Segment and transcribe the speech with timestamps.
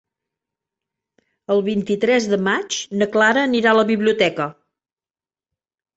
[1.57, 4.53] El vint-i-tres de maig na Clara anirà a la biblioteca.